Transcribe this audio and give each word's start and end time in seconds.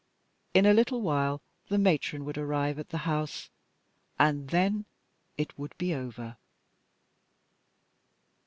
In 0.55 0.65
a 0.65 0.73
little 0.73 0.99
while 1.03 1.43
the 1.67 1.77
Matron 1.77 2.25
would 2.25 2.35
arrive 2.35 2.79
at 2.79 2.89
the 2.89 2.97
house 3.05 3.51
and 4.17 4.49
then 4.49 4.85
it 5.37 5.55
would 5.59 5.77
be 5.77 5.93
over. 5.93 6.37